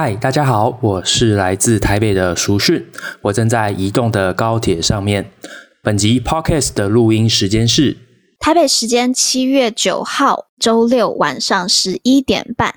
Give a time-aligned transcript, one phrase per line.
[0.00, 2.86] 嗨，大家好，我是来自台北的淑训，
[3.20, 5.32] 我正在移动的高铁上面。
[5.82, 7.96] 本集 Podcast 的录音时间是
[8.38, 12.72] 台北时间七月九号周六晚上十一点半。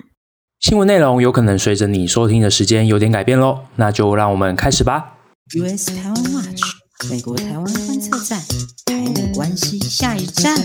[0.58, 5.14] 新闻内容有可能随着你收听的时间有点改变喽，那就让我们开始吧。
[5.54, 6.62] US 台湾 Watch，
[7.08, 8.40] 美国台湾观测站，
[8.86, 10.56] 台美关系下一站。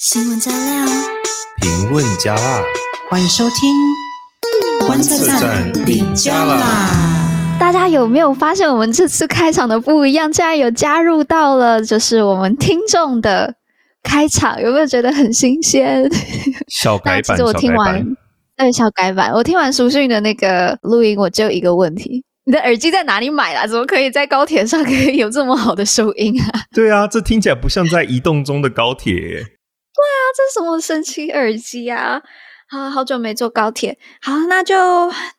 [0.00, 0.86] 新闻加料，
[1.60, 2.62] 评论加辣，
[3.10, 4.03] 欢迎收听。
[4.86, 7.56] 观测站顶加啦！
[7.58, 10.30] 大家有没有发现我们这次开场的不一样？
[10.30, 13.54] 竟然有加入到了，就是我们听众的
[14.02, 16.06] 开场，有没有觉得很新鲜？
[16.68, 18.04] 小改版， 其实我听完，
[18.58, 19.32] 对，小改版。
[19.32, 23.66] 我听完苏讯的那个录音，我只有一个问题：你的耳机在哪里买啦？
[23.66, 26.60] 怎么可以在高铁上可以有这么好的收音啊？
[26.74, 29.14] 对啊，这听起来不像在移动中的高铁。
[29.14, 32.20] 对啊，这是什么神奇耳机啊？
[32.74, 34.74] 好好久没坐高铁，好，那就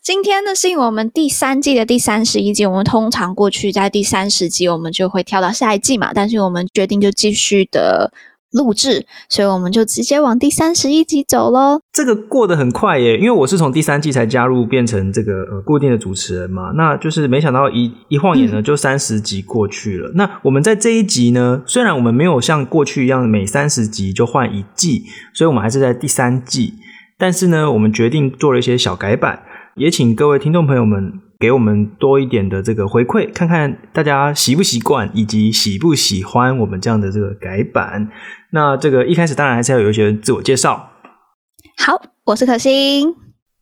[0.01, 2.65] 今天呢是我们第三季的第三十一集。
[2.65, 8.09] 我们通常过去在第三十集，我们就会跳到下一季嘛，但是我们决定就继续的
[8.51, 11.81] 录制，所以我们就直接往第三十一集走喽。
[11.91, 16.71] 这个过得很快耶，因为我是从第三季才加入，变成这个呃固定的主持人嘛。
[16.77, 20.07] 那就是没想到一一晃眼呢，就三十集过去了。
[20.11, 20.13] 嗯。
[20.15, 26.75] 那我们在这一集呢，虽然我们没有像过去一样每三十集就换一季，所以我们还是在第三季。
[27.17, 29.43] 但是呢，我们决定做了一些小改版，
[29.75, 38.09] 也请各位听众朋友们给我们多一点的这个回馈，看看大家习不习惯，以及喜不喜欢我们这样的这个改版。
[38.51, 40.89] 那这个一开始当然还是要有一些自我介绍。
[41.77, 43.07] 好，我是可心，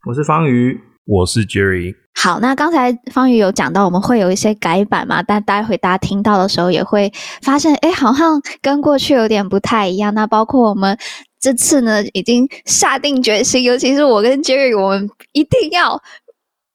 [0.07, 1.93] 我是方瑜，我是 Jerry。
[2.15, 7.11] 好，那刚才方瑜有讲到我们会有一些改版嘛，但待会大家听到的时候也会
[7.43, 10.11] 发现，哎，好像跟过去有点不太一样。
[10.15, 10.97] 那包括我们。
[11.43, 16.01] 这次呢，已经下定决心，尤其是我跟 Jerry，我们一定要。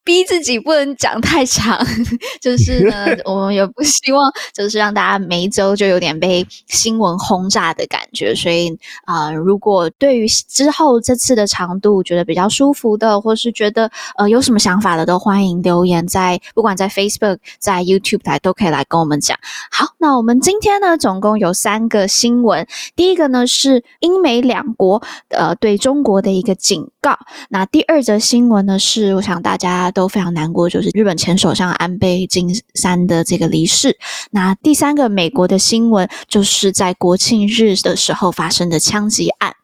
[0.09, 1.79] 逼自己不能讲太长，
[2.41, 8.35] 就是呢， 我们也不希望就是让大家每一周就有点被新闻轰炸的感觉。
[8.35, 8.71] 所以
[9.05, 19.37] 啊、呃，如果对于之后这次的长度觉得比较舒服的，或是觉得呃有什么想法的，都欢迎留言在不管在 Facebook、在 YouTube 台都可以来跟我们讲。
[19.71, 22.67] 好，那我们今天呢，总共有三个新闻。
[22.97, 27.15] 第一个呢是英美两国呃对中国的一个警告。
[27.51, 29.93] 那第二则新闻呢是，我想大家。
[29.99, 33.99] 都非常难过，就是日本前首相安倍晋三的这个离世。
[34.31, 39.55] 那第三个美国的新闻，就是在国庆日的时候发生的枪击案。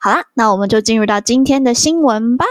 [0.00, 2.44] 好啦，那我们就进入到今天的新闻吧。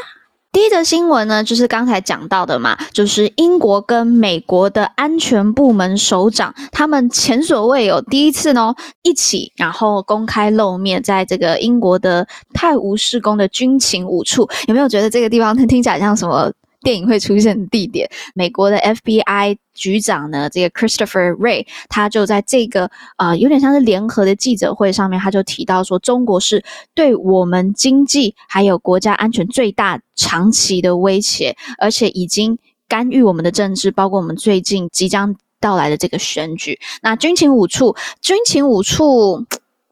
[0.53, 16.50] 第一则新闻呢，就是刚才讲到的嘛，就是英国跟美国的安全部门首长，他们前所未有第一次呢一起，然后公开露面，在这个英国的泰晤士宫的军情五处，有没有觉得这个地方 听起来像什么？
[16.85, 26.63] 电影会出现的地点，美国的 FBI 局长呢，这个 Christopher Ray，他就在这个呃有点像是联合的记者会上面，他就提到说，中国是
[26.94, 36.79] 对我们经济还有国家安全最大长期的威胁，而且已经干预我们的政治，包括我们最近即将到来的这个选举。
[37.01, 39.44] 那军情五处，军情五处，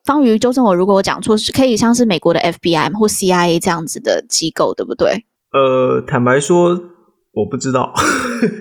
[0.06, 5.26] 方瑜纠正我，如果我讲错，是可以像是美国的 FBI 或 CIA 这样子的机构，对不对？
[5.54, 6.70] 呃，坦白说，
[7.34, 7.94] 我不知道，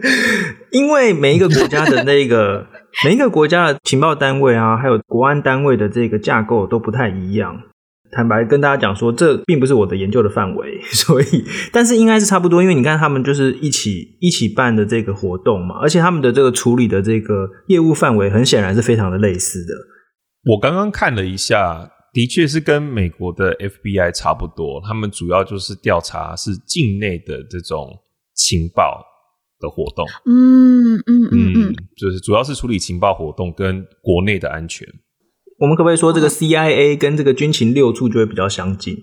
[0.70, 2.66] 因为每一个国家的那个
[3.04, 7.58] 每一个国家的情报单位啊，还有国安单位的这个架构都不太一样。
[8.14, 19.74] 坦白跟大家讲说，这并不是我的研究的范围， 所以，但是应该是差不多，因为你看他们就是一起一起办的这个活动嘛，而且他们的这个处理的这个业务范围，很显然是非常的类似的。
[20.53, 21.88] 我刚刚看了一下。
[22.12, 27.89] 的确是跟美国的 FBI 差不多，他们主要就是调查是境内的这种
[28.34, 29.03] 情报
[29.59, 30.06] 的活动。
[30.27, 34.87] 嗯嗯嗯嗯，就是主要是处理情报活动跟国内的安全。
[35.59, 38.97] 我们可不可以说这个 CIA 跟这个军情六处就会比较相近？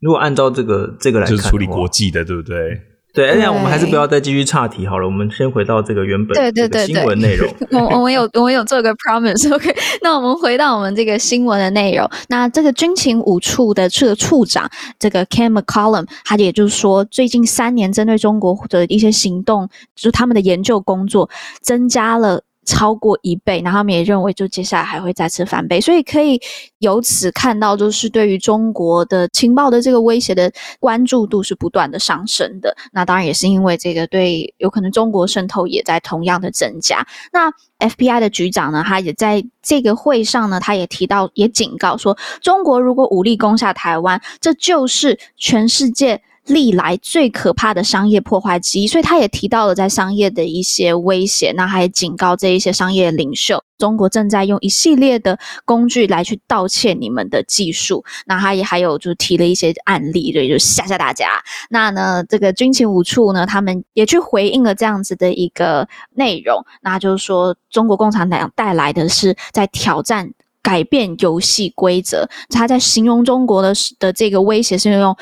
[0.00, 2.80] 如果按照这个这个来看，就是处理国际的，对不对？
[3.14, 5.06] 对，而且我们还是不要再继续岔题好了。
[5.06, 7.48] 我们先回到这个原本对对对新闻内容。
[7.70, 9.70] 我我们有我们有做个 promise，OK？
[9.72, 9.76] Okay?
[10.02, 12.10] 那我们回到我们这个新闻的内容。
[12.28, 14.68] 那这个军情五处的这个处长，
[14.98, 22.42] 这个 Ken McCollum，他也就是说，最近三年针对中国的一些行动，就是他们的研究工作增加了。
[22.64, 26.40] 超过一倍，然后他们也认为，就接下来还会再次翻倍，所以可以
[26.78, 30.50] 由此看到，就是对于中国的情报的这个威胁的
[30.80, 32.76] 关注度是不断的上升的。
[32.92, 37.06] 那当然也是因为这个对有可能中国渗透也在同样的增加。
[37.32, 58.04] 那 FBI 的局长呢，他也在这个会上呢，他也提到，也警告说，中国如果武力攻下台湾，这就是全世界历来最可怕的商业破坏之一，所以他也提到了在商业的一些威胁，那还警告这一些商业领袖，中国正在用一系列的工具来去盗窃你们的技术。
[58.26, 61.26] 那他也还有就提了一些案例，对，就吓吓大家。
[61.70, 70.32] 那呢，这个军情五处呢，他们也去回应了这样子的一个内容，那就是说中国共产党带来的是在挑战。
[70.64, 75.14] 改变游戏规则，他在形容中国的的这个威胁是用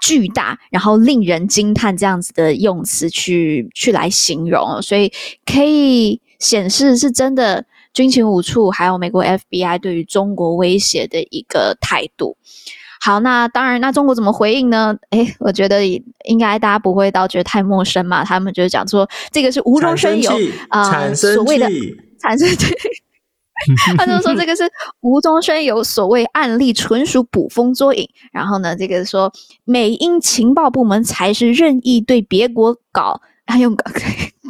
[0.00, 5.12] 巨大，然后令人惊叹这样子的用词去去来形容，所以
[5.44, 12.36] 可以显示是真的军情五处还有美国 FBI 对于中国威胁的一个态度。
[13.02, 14.94] 好，那当然，那中国怎么回应呢？
[15.10, 15.86] 诶，我觉得
[16.24, 20.30] 应该大家不会到觉得太陌生嘛，他们就是讲说这个是无中生有
[20.68, 21.66] 啊、呃，所谓的
[22.20, 22.68] 产生对。
[23.98, 24.62] 他就说这个是
[25.00, 28.08] 无中生有，所谓案例纯属捕风捉影。
[28.32, 29.32] 然后呢，这个说
[29.64, 33.84] 美英情报部门才是任意对别国搞，还用搞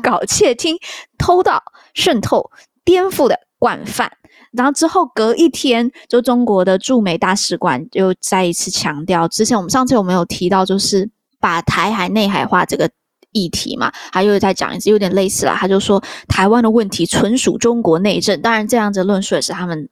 [0.02, 0.76] 搞窃听、
[1.18, 1.62] 偷盗、
[1.94, 2.50] 渗透、
[2.84, 4.12] 颠覆的惯犯。
[4.52, 11.10] 然后之后隔一天，就中国的驻美大使馆又再一次强调，之前我们上次有没有提到，就是
[11.40, 12.90] 把台海内海化这个。
[13.32, 15.56] 议题嘛，他又再讲一次，有点类似啦。
[15.58, 19.88] 他就说台湾的问题纯属中国内政，当然这样子论述也是他们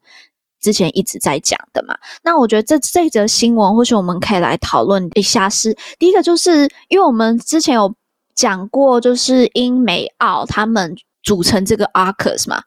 [0.61, 1.97] 之前一直在讲的嘛。
[2.23, 5.77] 那我觉得这这则新闻，或许我们可以来讨论一下是。
[5.99, 7.95] 第一个，就是因为我们之前有
[8.35, 12.63] 讲过，就是英美澳他们组成这个 AUKUS 嘛，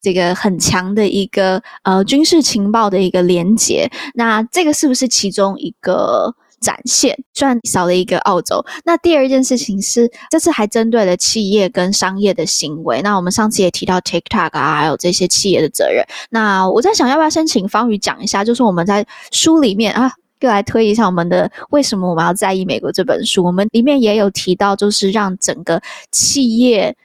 [0.00, 3.90] 这个很强的一个呃军事情报的一个连结。
[4.14, 6.34] 那这个是不是其中一个？
[6.62, 8.64] 展现，虽然少了一个澳洲。
[8.84, 13.02] 那第二件事情是，这次还针对了企业跟商业的行为。
[13.02, 16.02] 那我们上次也提到 TikTok 啊，还有这些企业的责任。
[16.30, 18.44] 那我在想，要不要先请方宇讲一下？
[18.44, 20.10] 就是我们在书里面啊，
[20.40, 23.44] 又来推一下我们的为什么我们要在意美国这本书。
[23.44, 26.96] 我们里面也有提到，就是让整个企业，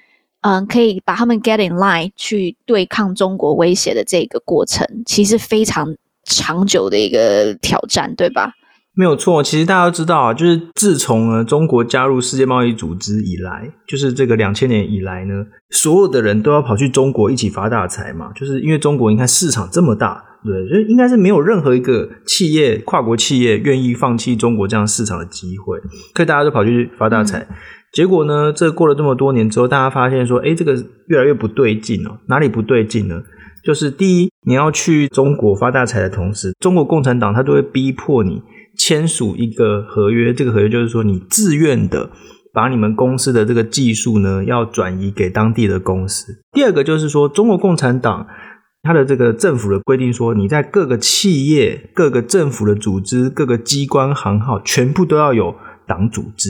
[0.42, 8.54] 嗯，可以把他们 get in line 去对抗中国威胁的这个过程，其实非常长久的一个挑战，对吧？
[8.98, 25.78] 没有错，其实大家都知道啊，就是自从呢中国加入世界贸易组织以来，就是这个两千年以来呢，所有的人都要跑去中国一起发大财嘛，就是因为中国你看市场这么大，对，所以应该是没有任何一个企业跨国企业愿意放弃中国这样市场的机会，
[26.16, 27.38] 所以大家都跑去发大财。
[27.42, 27.56] 嗯、
[27.94, 30.74] 结果呢，这过了这么多年之后，大家发现说，哎，这个
[31.06, 33.22] 越来越不对劲哦，哪里不对劲呢？
[33.64, 38.42] 就是第一，你要去中国发大财的同时，中国共产党他都会逼迫你。
[38.78, 42.12] 签署一个合约，这个合约就是说，你自愿的
[42.54, 46.42] 把你们公司的这个技术呢，要转移给当地的公司。
[46.54, 48.28] 第二个就是说，中国共产党
[48.84, 56.50] 它的这个政府的规定说，你在各个企业、各个政府的组织、各个机关行号，全部都要有党组织。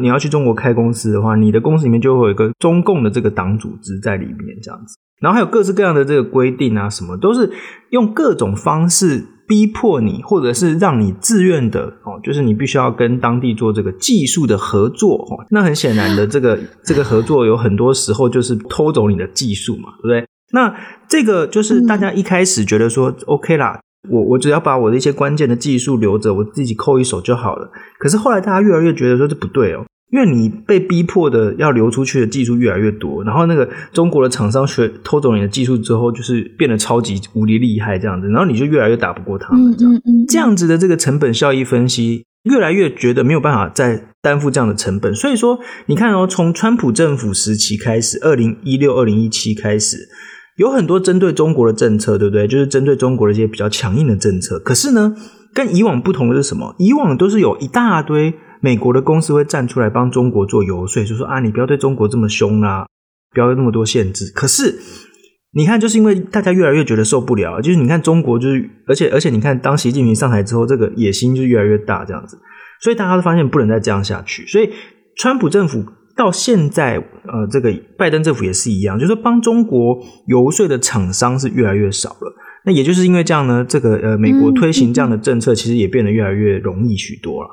[0.00, 4.96] 你要去中国开公司的话，你的公司里面就会有一个中共的这个党组织在里面，这样子。
[5.20, 7.52] 然后还有各式各样的这个规定啊，什么都是
[7.90, 9.26] 用各种方式。
[9.46, 15.44] 逼迫你，或者是让你自愿的哦，就是你必须要跟当地做这个技术的合作哦。
[15.50, 20.26] 那很显然的，这个 这个合作有很多时候就是偷走你的技术嘛，对不对？
[20.52, 20.74] 那
[21.08, 27.70] 这个就是大家一开始觉得说、OK 啦，我我只要把我的一些关键的技术留着，我自己扣一手就好了。
[27.98, 29.84] 可是后来大家越来越觉得说这不对哦。
[30.10, 39.92] 因为你被逼迫的要流出去的技术越来越多，然后那个中国的厂商学偷走你的技术之后，就是变得超级无敌厉害这样子，然后你就越来越打不过他们这样。
[39.92, 40.26] 嗯嗯嗯。
[40.28, 45.12] 这样子的这个成本效益分析，越来越觉得没有办法再担负这样的成本。
[45.12, 49.96] 所以说，你看哦，从川普政府时期开始，二零一六、二零一七开始，
[50.58, 52.46] 有很多针对中国的政策，对不对？
[52.46, 54.60] 就是针对中国的一些比较强硬的政策。
[54.60, 55.16] 可是呢，
[55.52, 56.76] 跟以往不同的是什么？
[56.78, 58.34] 以往都是有一大堆。
[58.64, 62.86] 美国的公司会站出来帮中国做游说，就说啊，你不要对中国这么凶啊，
[63.34, 64.32] 不要有那么多限制。
[64.34, 64.78] 可是
[65.52, 72.38] 你看，就是因为大家越来越觉得受不了，就是你看中国就是，而且而且你看，当习近平上台之后，这个野心就越来越大，这样子，
[72.80, 74.46] 所以大家都发现不能再这样下去。
[74.46, 74.70] 所以
[75.18, 75.84] 川普政府
[76.16, 82.34] 到现在，呃，这个拜登政府也是一样，就是帮中国游说的厂商是越来越少了。
[82.64, 87.50] 那也就是因为这样呢，这个呃，美国推行这样的政策，其实也变得越来越容易许多了。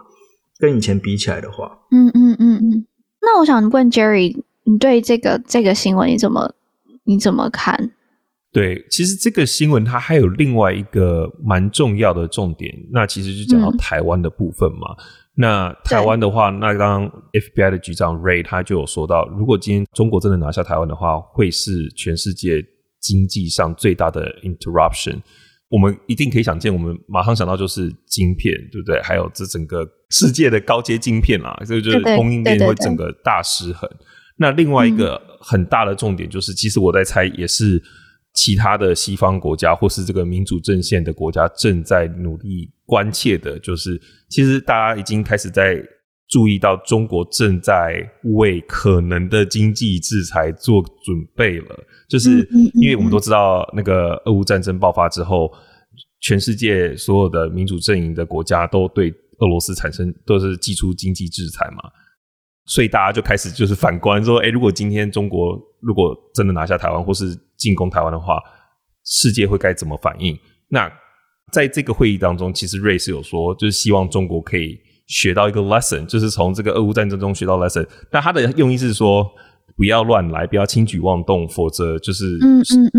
[0.61, 2.85] 跟以前比起来的话，嗯嗯嗯嗯，
[3.19, 6.53] 那我想问 Jerry，你对这个这个新闻你怎么
[7.03, 7.91] 你怎么看？
[8.53, 14.93] 对，其实这个新闻它还有另外一个蛮重要的重点，那其实就讲到台湾的部分嘛。
[14.99, 15.03] 嗯、
[15.35, 22.61] 那台湾的话，那刚刚 FBI 的局长 Ray 他就有说到，如果今天中国真的拿下台湾的话，会是全世界
[22.99, 25.21] 经济上最大的 interruption。
[25.71, 29.01] 我们一定可以想见，我们马上想到就是晶片，对不对？
[29.01, 33.89] 还有这整个世界的高阶晶片啦，所以就是供应链会整个大失衡。
[34.35, 37.81] 那另外一个很大的重点就是，其实我在猜，也是
[38.33, 45.81] 其他的西方国家或是这个民主阵线的国家正在努力关切的，就是其实大家已经开始在
[46.31, 51.77] 注意到中国正在为可能的经济制裁做准备了。
[52.07, 55.51] 就是因为我们都知道，那个俄乌战争爆发之后，
[56.21, 61.83] 全世界所有的民主阵营的国家都对俄罗斯产生都是寄出经济制裁嘛。
[62.65, 68.39] 所以大家就开始就是反观说，哎，如果今天中国如果真的拿下台湾或是进攻台湾的话，
[69.03, 70.37] 世界会该怎么反应？
[70.69, 70.89] 那
[71.51, 74.79] 在这个会议当中，其实瑞士有说，就是希望中国可以
[75.11, 77.85] 学到一个 lesson，就是从这个俄乌战争中学到 lesson。
[78.09, 79.29] 但他的用意是说，
[79.75, 82.39] 不要乱来，不要轻举妄动，否则就是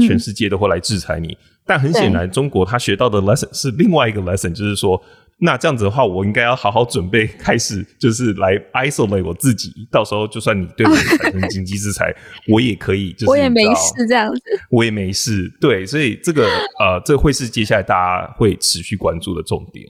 [0.07, 1.29] 全世界都会来制裁你。
[1.29, 5.03] 嗯嗯嗯，但很显然，中国他学到的 lesson 是另外一个 lesson，就是说。
[5.45, 9.73] 那这样子的话，我应该要好好准备，开始就是来 isolate 我自己。
[9.91, 12.15] 到时候就算你对我产生经济制裁，
[12.47, 14.41] 我也可以，就是我也没事这样子，
[14.71, 15.53] 我也没事。
[15.61, 16.45] 对，所以这个
[16.79, 19.85] 呃，这会是接下来大家会持续关注的重点。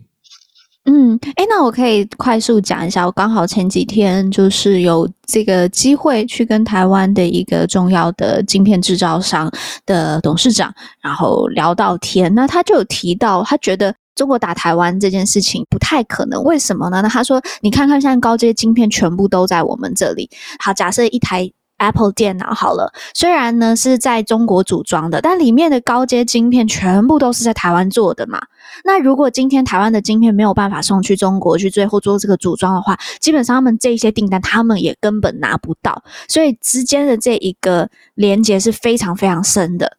[0.84, 9.50] 嗯，哎，那我可以快速讲一下，我刚好前几天就是有这个机会去跟台湾的一个重要的晶片制造商
[9.86, 13.94] 的董事长，然后聊到天，那他就有提到，他觉得。
[14.14, 17.00] 中国打台湾这件事情不太可能，为什么呢？
[17.00, 20.28] 那他说：“你看看，现在高阶晶片全部都在我们这里。
[20.58, 28.38] 好，假设一台 Apple 电脑好了，虽然呢是在中国组装的，但里面的高阶晶片全部都是在台湾做的嘛。
[28.84, 39.96] 那如果今天台湾的晶片没有办法送去中国去最后做这个组装的话，基本上他们这些订单他们也根本拿不到，所以之间的这一个连接是非常非常深的。”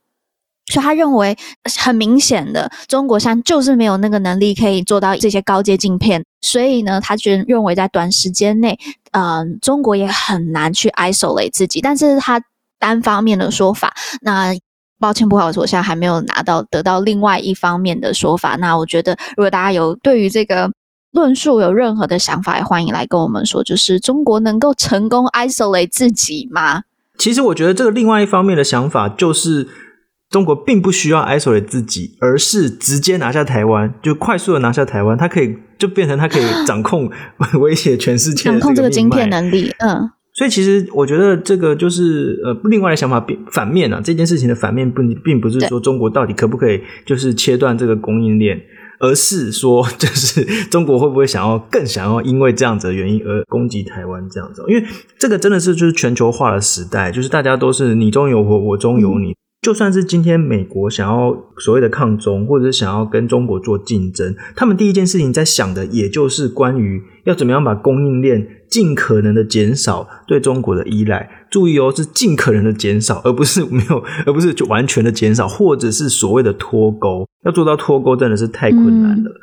[0.72, 1.38] 所以他认为
[1.78, 8.80] 很明显的，中国现在就是没有那个能力可以做到这些高阶晶片，所以呢，他觉得认为在短时间内，
[9.12, 11.82] 嗯、中国也很难去 isolate 自己。
[11.82, 12.42] 但是他
[12.80, 14.56] 单方面的说法，那
[15.04, 18.56] 抱歉不好意思，我现在还没有拿到得到另外一方面的说法。
[18.56, 20.72] 那我觉得，如果大家有对于这个
[21.12, 23.62] 论述有任何的想法，也欢迎来跟我们说。
[23.62, 26.84] 就是中国能够成功 isolate 自己吗？
[27.18, 29.68] 其实我觉得这个另外一方面的想法就是。
[30.30, 37.08] 中国并不需要 isolate 自己，而是直接拿下台湾，就快速的拿下台湾，它可以就变成它可以掌控、
[37.62, 39.72] 威胁全世界，掌控这个晶片能力。
[39.78, 48.60] 嗯，所以其实我觉得这个就是呃，另外的想法，反面啊，这件事情的反面不并不是说中国到底可不可以就是切断这个供应链，
[49.00, 54.84] 而是说就是中国会不会想要更想要因为这样子的原因而攻击台湾这样子，因为
[55.20, 59.36] 这个真的是就是全球化的时代，就是大家都是你中有我，我中有你。
[59.64, 71.48] 嗯就算是今天美国想要所谓的抗中，或者是想要跟中国做竞争，他们第一件事情在想的，也就是关于要怎么样把供应链尽可能的减少对中国的依赖。
[71.50, 77.26] 注意哦，是尽可能的减少，而不是没有，而不是就完全的减少，或者是所谓的脱钩。
[77.46, 79.30] 要做到脱钩，真的是太困难了。
[79.30, 79.42] 嗯、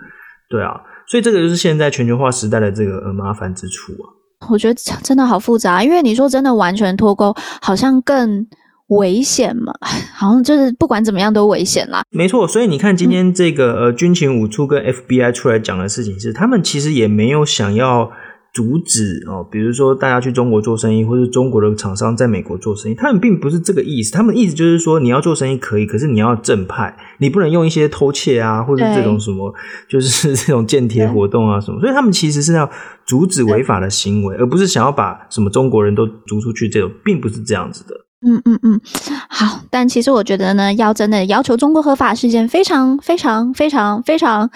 [0.51, 4.05] 对啊，所以这个就是现在全球化时代的这个呃麻烦之处啊。
[4.51, 8.47] 我觉得真的好复杂，因为你说真的完全脱钩，好像更。
[8.91, 9.73] 危险嘛？
[10.15, 12.03] 好像就是不管怎么样都危险啦。
[12.11, 18.11] 没错，所以你看今天这个呃军情五处跟 FBI 出来讲的事情是，他们其实也没有想要
[18.53, 24.13] 阻止哦，比如说大家去中国做生意，或是中国的厂商在美国做生意，他们并不是这个意思。
[24.13, 29.55] 他们的意思就是说，你要做生意可以，可是你要正派，你不能用一些偷窃啊，或者这种什么，
[29.89, 31.81] 就是这种间谍活动啊什么。
[31.81, 32.69] 所以他们其实是要
[33.07, 36.69] 阻止违法的行为，而不是想要把什么中国人都逐出去。
[36.69, 37.95] 这种并不是这样子的。
[38.23, 38.81] 嗯嗯嗯，
[39.29, 44.51] 好，但其实我觉得呢，要真的要求中国合法是一件非常非常非常非常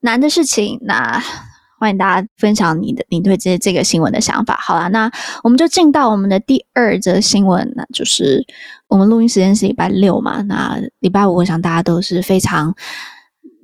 [0.00, 0.78] 难的事情。
[0.82, 1.22] 那
[1.78, 4.58] 欢迎大家分享你的你对这这个新闻的想法。
[4.60, 5.10] 好啦，那
[5.42, 8.42] 我们就进到我们的第二则新闻，那就是
[8.88, 12.74] 我们录音时间是礼拜六嘛，那礼拜五我想大家都是非常。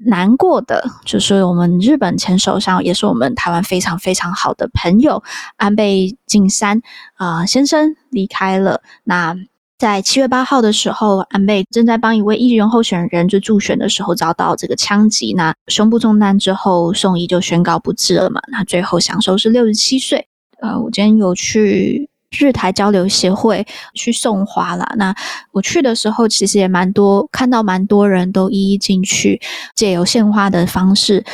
[0.05, 5.23] 难过的就是我们日本前首相，也是我们台湾非常非常好的朋友
[5.57, 6.81] 安倍晋三
[7.15, 8.83] 啊、先生离开了。
[9.05, 9.37] 那
[9.79, 18.43] 在七月八号的时候，安倍正在帮一位议员候选人就助选的时候遭到这个枪击，那胸部中弹之后送医就宣告不治了嘛。
[18.49, 20.27] 那最后享寿是六十七岁。
[20.61, 22.10] 呃，我今天有去。
[22.39, 24.95] 日台交流协会去送花啦。
[24.97, 25.15] 那
[25.53, 29.41] 我去的时候，其实也蛮多，看到蛮多人都一一进去，
[29.75, 31.25] 借由献花的方式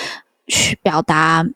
[0.47, 1.47] 去表达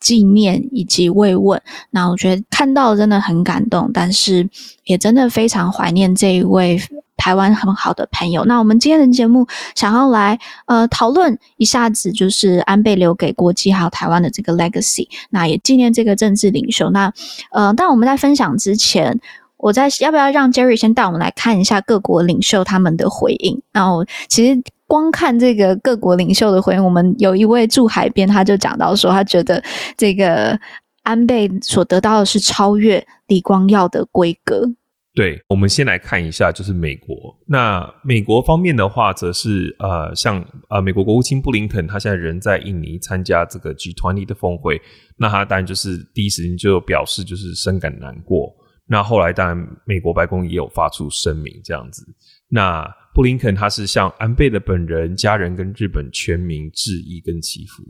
[0.00, 1.60] 纪念以及慰问。
[1.90, 4.48] 那我觉得看到真的很感动，但是
[4.84, 6.80] 也真的非常怀念这一位
[7.16, 8.44] 台湾很好的朋友。
[8.44, 16.90] 那我们今天的节目想要来呃讨论一下子，就是安倍留给国际还有台湾的这个 legacy，那也纪念这个政治领袖。
[16.90, 17.12] 那
[17.52, 19.20] 呃，但我们在分享之前，
[19.56, 23.62] 我在要不要让 Jerry 先带我们来看一下各国领袖他们的回应？
[23.72, 29.62] 然后其实光看这个各国领袖的回应，我们有一位驻海边他就讲到说，他觉得
[29.96, 30.58] 这个
[31.04, 34.68] 安倍所得到的是超越李光耀的规格。
[35.14, 37.38] 对，我们先来看一下，就是美国。
[37.46, 44.80] 那美国方面的话，则是呃，像呃，美国国务卿布林肯，他现在人在印尼参加这个 G20 的峰会，
[45.18, 48.54] 那他当然就是第一时间就表示就是深感难过。
[48.86, 52.02] 那后来，当然，美国白宫也有发出声明，这样子。
[52.48, 57.82] 那布林肯他是向安倍的本人、家人跟日本全民致意跟祈福。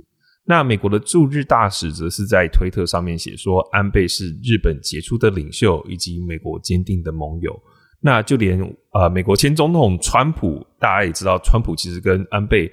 [0.52, 7.58] 那美国的驻日大使则是在推特上面写说，安倍是日本杰出的领袖以及美国坚定的盟友。
[8.02, 8.60] 那就连
[8.92, 12.70] 呃，美国前总统川普，大家也知道，川普其实跟安倍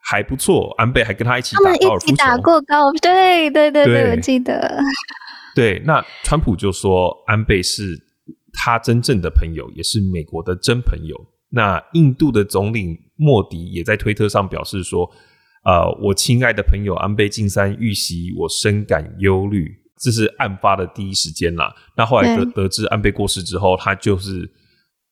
[0.00, 2.14] 还不错，安倍还跟他一起打高尔夫球，
[3.02, 4.80] 对对对对，我记得。
[5.54, 7.94] 对，那川普就说安倍是
[8.54, 11.14] 他真正的朋友，也是美国的真朋友。
[11.50, 15.10] 那印度的总理莫迪也在推特上表示说
[15.68, 21.74] ：“呃，我亲爱的朋友安倍晋三遇袭，我深感忧虑。”这是案发的第一时间啦。
[21.96, 24.50] 那后来得得知安倍过世之后，他就是。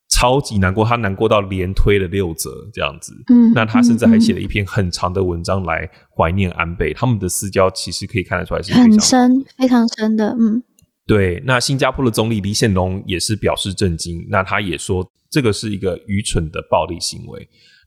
[0.09, 3.13] 超级难过，他难过到连推了六折这样子。
[3.27, 6.95] 嗯，那他甚至还写了一篇很长的文章来怀念安倍。
[6.95, 10.29] 他们的私交其实可以看得出来是很深、非常深的。
[10.39, 10.63] 嗯，
[11.09, 11.43] 对。
[11.45, 14.25] 那新加坡的总理李显龙也是表示震惊。
[14.31, 17.47] 那他也说这个是一个愚蠢的暴力行为。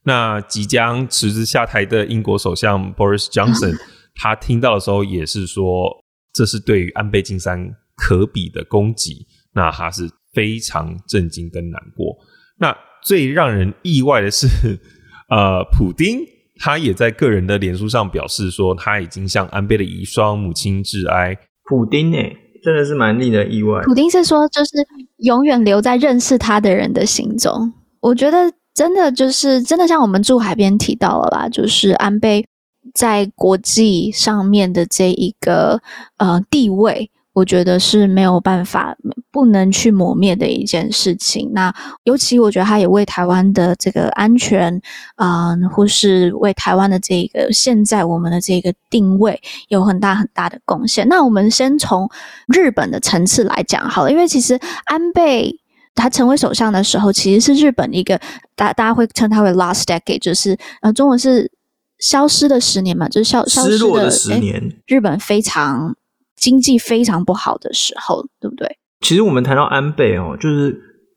[0.10, 3.78] 那即将辞职下台的英国首相 Boris Johnson，
[4.16, 9.28] 他听到的时候也是说，这是对于安倍晋三可比的攻击。
[9.54, 10.10] 那他是。
[10.32, 12.16] 非常震惊跟难过。
[12.60, 14.48] 那最让人意外的是，
[15.28, 16.20] 呃，普丁
[16.60, 21.36] 他也在个人的脸书上表示说，他已经向安倍的遗孀母亲致哀。
[21.63, 23.82] 普丁诶，真的是蛮令人意外。
[23.86, 24.72] 普丁是说，就是
[25.18, 27.74] 永远留在认识他的人的心中。
[28.00, 28.38] 我觉得
[28.79, 32.47] 真的就是真的，像我们驻海边提到了啦，就是安倍
[32.93, 35.82] 在国际上面的这一个
[36.15, 37.12] 呃地位。
[37.34, 38.97] 我觉得是没有办法、
[39.32, 41.51] 不能去磨灭的一件事情。
[41.54, 41.73] 那
[42.04, 44.82] 尤其我觉得他也为台湾的这个安全，
[45.15, 51.08] 啊、呃，或是为台湾的这个现在我们的这个定位有很大很大的贡献。
[51.08, 52.10] 那我们先从
[52.47, 55.60] 日本的层次来讲好了，因为其实安倍
[55.99, 58.19] 他成为首相的时候，其实是日本一个
[58.55, 61.51] 大大家会称他为 last decade，就是呃中文是
[61.99, 65.95] 消失的十年嘛，就是消消失的，的十年，日本非常。
[66.41, 68.65] 经济非常不好的时候，对不对？
[69.01, 70.73] 其实我们谈到安倍哦，就是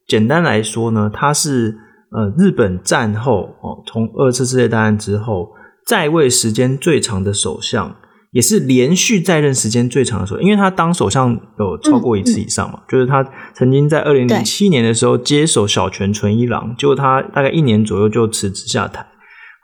[0.08, 1.76] 简单来说呢，他是
[2.10, 5.50] 呃日本战后哦，从二次世界大战之后
[5.86, 7.96] 在位时间最长的首相，
[8.32, 12.80] 也是连续在任时间最长的时候，因为他当首相有超过一次以上嘛。
[12.80, 19.06] 嗯嗯、就是他曾经在二零零七年的时候接手小泉纯一郎，结果他大概一年左右就辞职下台，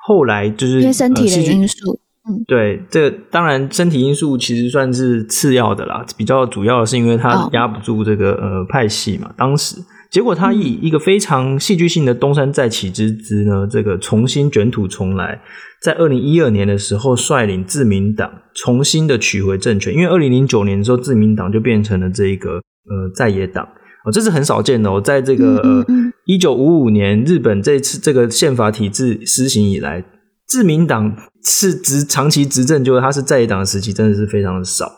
[0.07, 1.93] 后来就是因为身体的因素。
[1.93, 1.99] 呃
[2.47, 8.43] 对，这个当然身体因素其实算是次要的啦，比较主要的是因为他压不住这个、oh.
[8.43, 9.33] 呃派系嘛。
[9.35, 9.77] 当时
[10.11, 15.41] 结果他以一个非常戏剧性的东山再起之姿呢，这个重新卷土重来，
[15.83, 19.93] 在二零一二年的时候率领自民党重新的取回政权。
[19.93, 23.65] 因为二零零九年的时候，自民党就变成了这个呃在野党
[24.05, 25.85] 哦，这是很少见的哦，在这个呃
[26.25, 30.05] 一九五五年日本这次这个宪法体制施行以来。
[30.47, 34.91] 自民党是执长期执政，就是他是在野党的时期，真的是非常的少。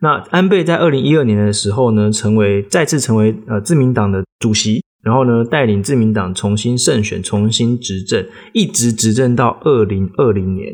[0.00, 10.72] 那安倍在二零一二年的时候呢，成为再次成为呃自民党的主席，然后呢带领自民党重新胜选，重新执政，一直执政到二零二零年，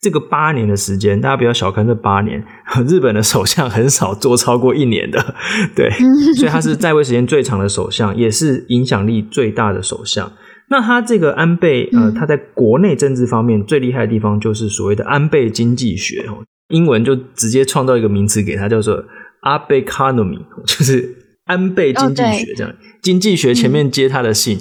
[0.00, 2.44] 这个八年的时间，大家不要小看这八年，
[2.86, 5.34] 日本的首相很少做超过一年的，
[5.74, 5.88] 对，
[6.36, 10.30] 所以他是在位时间最长的首相，也是影响力最大的首相。
[10.68, 16.26] 那他这个安倍，呃，他在国内政治方面最厉害的地方就是所谓的安倍经济学，
[16.68, 19.04] 英文就直接创造一个名词给他，叫做
[19.42, 22.74] Abeconomy， 就是安倍经济学这样。
[23.00, 24.58] 经济学前面接他的姓，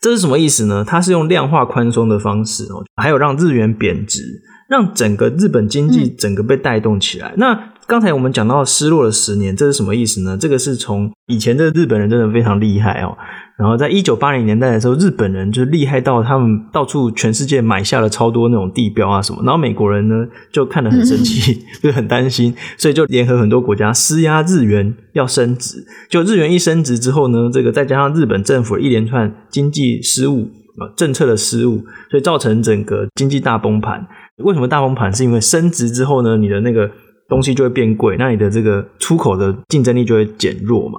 [0.00, 0.84] 这是什么意思呢？
[0.86, 4.22] 他是用量化宽松的方式哦，还有让日元贬值，
[4.68, 7.34] 让整个日本经济整个被带动起来。
[7.36, 10.36] 那刚才我们讲到失落了十年，这是什么意思呢？
[10.36, 13.16] 这个是从以前的日本人真的非常厉害哦。
[13.56, 19.40] 然后在一九八零年代的时候，日本人就厉害到他们到处全世界买下了超多那种地标啊什么。
[19.44, 25.86] 然后美国人呢就看得很生气， 就很担心，所以就联合很多国家施压日元要升值。
[26.10, 34.04] 就日元一升值之后呢，这个再加上日本政府的一连串经济失误啊，政策的失误，所以造成整个经济大崩盘。
[34.38, 35.14] 为什么大崩盘？
[35.14, 36.90] 是因为升值之后呢，你的那个
[37.28, 40.98] 东西就会变贵，那你的这个出口的竞争力就会减弱嘛。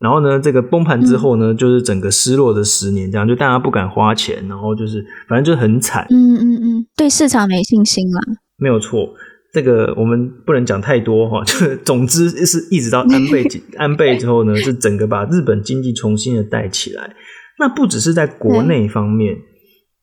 [0.00, 6.06] 然后呢，这个崩盘之后呢，嗯、就是整个失落的十年，这样就大家不敢花钱，然后就是反正就很惨。
[6.10, 8.20] 嗯嗯嗯，对市场没信心了。
[8.58, 9.12] 没有错，
[9.52, 11.42] 这个我们不能讲太多哈。
[11.44, 13.44] 就是总之是一直到安倍
[13.76, 17.16] 安倍之后呢，是整个把日本经济重新的带起来。
[17.58, 19.36] 那不只是在国内方面，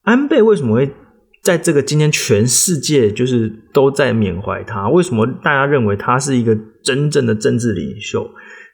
[0.04, 0.92] 安倍为什么会
[1.46, 4.90] 在这个今天全世界就是都在缅怀他？
[4.90, 8.28] 为什么大家认为他是一个真正的政治领袖？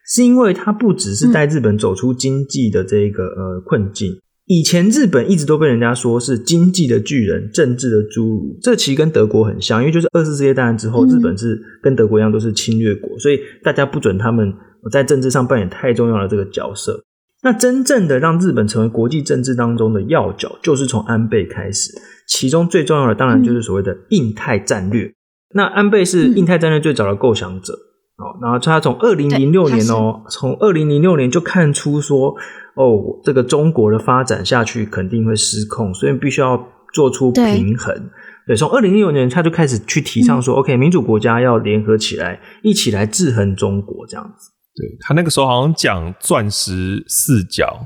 [0.07, 4.09] 是因为他不只是带日本走出经济的这个呃困境，
[4.45, 14.51] 以前日本一直都被人家说是经济的巨人、政治的侏儒，这其实跟德国很像，因为就是二次世界大战之后，日本是跟德国一样都是侵略国，所以大家不准他们
[14.89, 17.03] 在政治上扮演太重要的这个角色。
[17.43, 21.91] 那真正的让日本成为国际政治当中的要角，就是从安倍开始，
[22.27, 25.11] 其中最重要的当然就是所谓的印太战略。
[25.53, 27.73] 那安倍是印太战略最早的构想者
[28.17, 28.37] 哦。
[28.41, 32.35] 然后他从二零零六年哦，从二零零六年就看出说，
[32.75, 37.93] 哦，这个中国的发展下去肯定会失控，所以必须要做出平衡。
[38.45, 44.51] 对，对，从二零零六年他就开始去提倡说，嗯，OK，民主国家要联合起来，一起来制衡中国这样子。
[44.81, 47.85] 对，他那个时候好像讲钻石四角，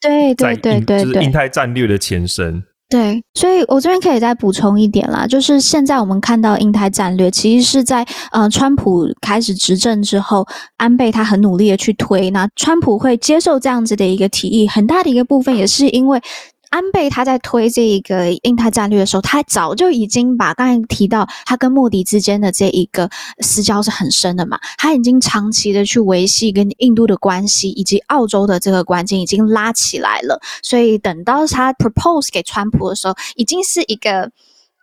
[0.00, 2.62] 对对对对，就是印太战略的前身。
[2.88, 10.48] 对，所以我这边可以再补充一点啦，就是现在我们看到印太战略，其实是在呃川普开始执政之后，
[10.78, 16.18] 安倍他很努力的去推，那川普会接受这样子的一个提议，很大的一个部分也是因为。
[16.70, 34.30] 安倍他在推这一个印太战略的时候，他早就已经把刚才提到他跟莫迪之间的这一个私交是很深的嘛，他已经长期的去维系跟印度的关系，以及澳洲的这个关系已经拉起来了，所以等到他 propose 给川普的时候，已经是一个。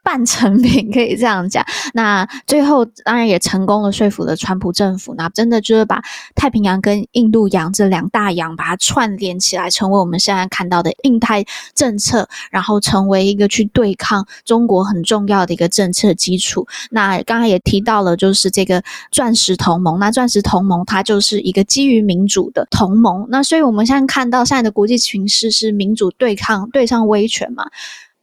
[0.07, 6.01] 半成品可以这样讲， 那最后当然也成功的说服了川普政府，那真的就是把
[6.33, 11.43] 太平洋跟印度洋这两大洋把它串联起来，成为我们现在看到的印太
[11.75, 16.65] 政策，然后成为一个去对抗中国很重要的一个政策基础。
[16.89, 27.65] 那刚才也提到了，就是这个钻石同盟，那钻石同盟它就是一个基于民主的同盟，那所以我们现在看到现在的国际形势是民主对抗对上威权嘛。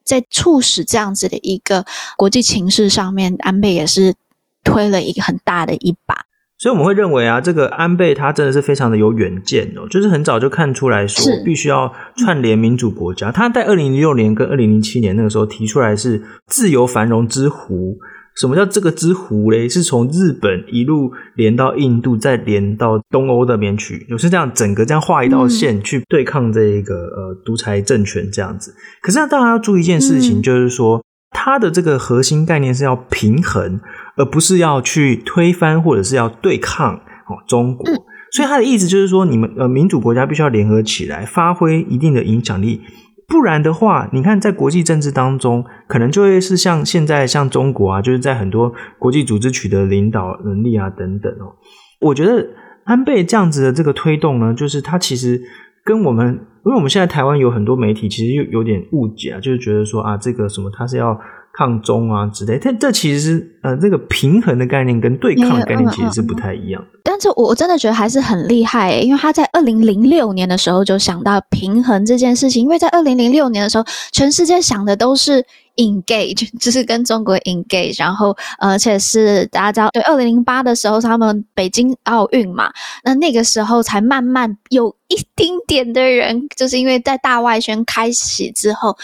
[0.04, 1.84] 在促使这样子的一个
[2.16, 4.14] 国际情势上面，安倍也是
[4.62, 6.14] 推了一个很大的一把。
[6.56, 13.32] 所以我们会认为啊，这个安倍他真的是非常的有远见哦，就是很早就看出来说，必须要串联民主国家。
[13.32, 17.98] 他在二零零六年跟二零零七年那个时候提出来是自由繁荣之湖。
[18.36, 19.68] 什么叫这个之湖嘞？
[19.68, 28.74] 是从日本一路连到印度，再连到东欧那边去，就是这样整个这样画一道线去对抗这个呃独裁政权这样子。
[29.00, 33.80] 可是大家要注意一件事情，就是说它的这个核心概念是要平衡，
[34.16, 37.86] 而不是要去推翻或者是要对抗哦中国。
[38.32, 42.80] 所以他的意思就是说，你们呃民主国家必须要联合起来，发挥一定的影响力。
[43.26, 51.56] 不然的话，你看，在国际政治当中，可能就会是像现在像中国啊，就是在很多国际组织取得领导能力啊等等哦。
[52.00, 52.46] 我觉得
[52.84, 55.40] 安倍这样子的这个推动呢，就是他其实
[55.84, 56.26] 跟我们，
[56.64, 61.18] 因为我们现在台湾有很多媒体其实又有点误解啊，就是觉得说啊，这个什么他是要
[61.54, 67.03] 抗中啊之类，但这其实是呃这个平衡的概念跟对抗的概念其实是不太一样的。
[67.14, 72.60] 但是我真的觉得还是很厉害，因为他在二零零六年的时候就想到平衡这件事情。
[72.60, 75.40] 因为在二零零六年的时候，全世界想的都是
[75.76, 82.72] engage， 就是跟中国 engage，然后而且是大家知道，对，二零零八的时候他们北京奥运嘛，
[83.04, 88.96] 那那个时候才慢慢有一丁点的人，就是因为在大外宣开启之后。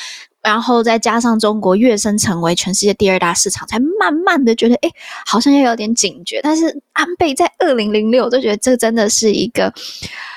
[0.43, 4.91] 然后再加上中国跃升成为全世界第二大市场，才慢慢的觉得，哎，
[5.27, 6.41] 好像又有点警觉。
[6.43, 9.73] 但是安倍在二零零六就觉得这真的是一个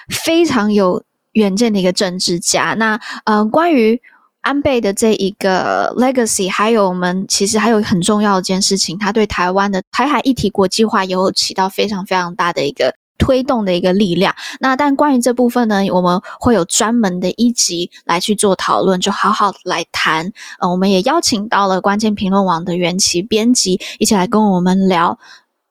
[0.10, 1.02] 非常有
[1.34, 2.76] 远见的一个政治家。
[2.78, 4.02] 那呃，关于
[4.42, 12.94] 安倍的这一个 legacy，还有我们其实还有很重要的一件事情，他对台湾的台海议题国际化也有起到非常非常大的一个。
[13.18, 14.34] 推动的一个力量。
[14.60, 20.32] 那但关于这部分呢，我们会有专门的一集来去做讨论，就好好来谈。
[20.60, 25.18] 呃，我们也邀请到了关键评论网的元琪编辑一起来跟我们聊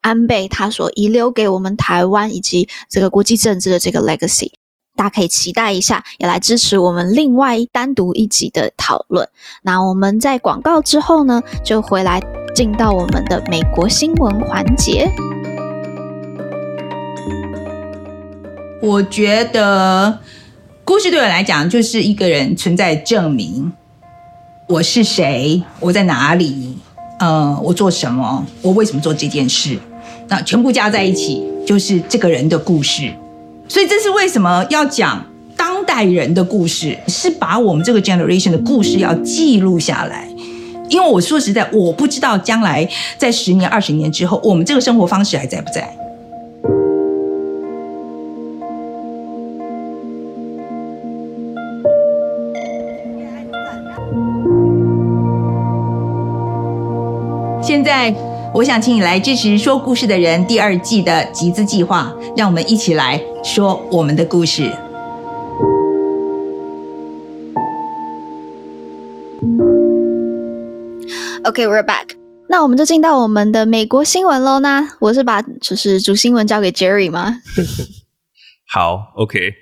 [0.01, 4.51] 安倍他所遗留给我们台湾以及这个国际政治的这个 legacy。
[4.95, 9.27] 大家可以期待一下，也来支持我们另外单独一集的讨论。
[9.63, 12.23] 那我们在广告之后呢，就回来
[12.55, 15.11] 进到我们的美国新闻环节。
[18.83, 20.19] 我觉得
[20.85, 23.73] 故事对我来讲，就是一个人存在证明，
[24.67, 26.77] 我是谁，我在哪里，
[27.21, 29.79] 呃，我做什么，我为什么做这件事，
[30.27, 33.09] 那全部加在一起，就是这个人的故事。
[33.69, 35.25] 所以这是为什么要讲
[35.57, 40.29] 当代人的故事，是把我们这个 generation 的故事要记录下来。
[40.89, 45.89] 因为我说实在，我不知道将来在十年、二十年之后，我们这个生活方式还在不在。
[57.83, 58.15] 现在。
[58.55, 64.71] 我想请你来支持《说故事的人》第二季的集资计划，让我们一起来说我们的故事。
[71.45, 72.11] OK，we're back。
[72.49, 74.61] 那我们就进到我们的美国新闻喽。
[74.61, 77.39] 那我是把就是主新闻交给 Jerry 吗？
[78.71, 79.55] 好，OK。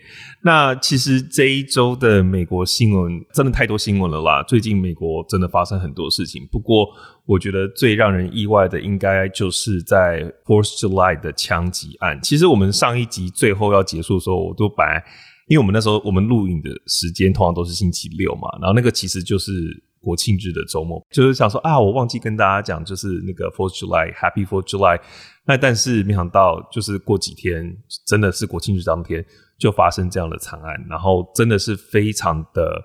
[0.42, 4.42] 那其实这一周的美国新闻真的太多新闻了啦！
[4.44, 6.48] 最近美国真的发生很多事情。
[6.50, 6.88] 不过，
[7.26, 12.18] 我觉得最让人意外的，应该就是在 Fourth July 的枪击案。
[12.22, 15.04] 其实我们上一集最后要结束的时候，我都本来，
[15.46, 19.52] 因为我们那时候我们录影的时间通常都是星期六嘛，然后那个其实就是
[20.00, 24.98] 国庆日的周末，就是想说啊，我忘记跟大家讲，就是那个 Fourth July，Happy Fourth July。
[25.44, 27.76] 那但是没想到，就是过几天，
[28.06, 29.22] 真的是国庆日当天。
[29.60, 32.82] 就发生这样的惨案，然后真的是非常的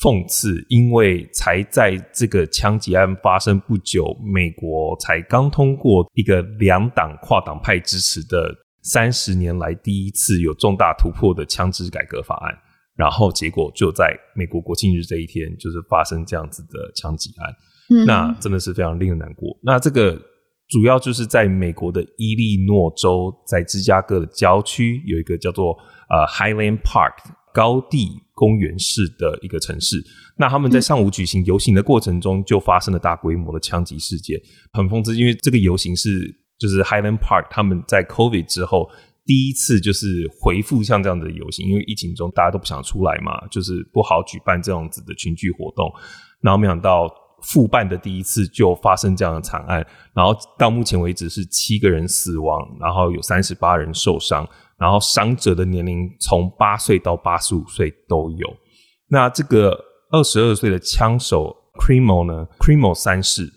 [0.00, 12.52] 讽刺，因为才在这个枪击案发生不久，美国才刚通过一个两党跨党派支持的三十年来第一次有重大突破的枪支改革法案，
[12.96, 17.54] 然后结果就在美国国庆日这一天，就是发生这样子的枪击案，
[17.90, 19.56] 嗯，那真的是非常令人难过。
[19.62, 20.20] 那这个。
[20.68, 27.12] 主要就是在美国的伊利诺州，在芝加哥的郊区有一个叫做呃 Highland Park
[27.52, 30.04] 高地公园式的一个城市。
[30.36, 34.40] 那他们在上午举行游行的过程中，就发生了大规模的枪击事件，
[34.72, 35.16] 很讽刺。
[35.16, 38.90] 因为这个游行是就是 Highland Park 他们在 COVID 之后
[39.24, 45.90] 第一次就是回复像这样的游行，因为疫情中大家都不想出来嘛，就是不好举办这样子的群聚活动。
[46.40, 47.12] 然后没想到。
[47.42, 58.56] 复办的第一次就发生这样的惨案，然后到目前为止是七个人死亡，然后有三十八人受伤，然后伤者的年龄从八岁到八十五岁都有。
[59.08, 59.78] 那这个
[60.10, 63.50] 二十二岁的枪手 Crimo 呢？Crimo 三世，